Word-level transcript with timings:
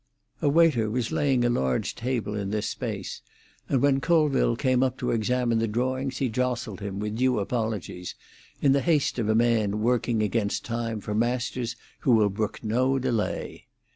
A 0.41 0.49
waiter 0.49 0.89
was 0.89 1.11
laying 1.11 1.45
a 1.45 1.49
large 1.51 1.93
table 1.93 2.33
in 2.33 2.49
this 2.49 2.67
space, 2.67 3.21
and 3.69 3.83
when 3.83 3.99
Colville 4.01 4.55
came 4.55 4.81
up 4.81 4.97
to 4.97 5.11
examine 5.11 5.59
the 5.59 5.67
drawings 5.67 6.17
he 6.17 6.27
jostled 6.27 6.79
him, 6.79 6.97
with 6.99 7.17
due 7.17 7.37
apologies, 7.37 8.15
in 8.63 8.71
the 8.71 8.81
haste 8.81 9.19
of 9.19 9.29
a 9.29 9.35
man 9.35 9.79
working 9.79 10.23
against 10.23 10.65
time 10.65 11.01
for 11.01 11.13
masters 11.13 11.75
who 11.99 12.13
will 12.13 12.29
brook 12.29 12.63
no 12.63 12.97
delay. 12.97 13.67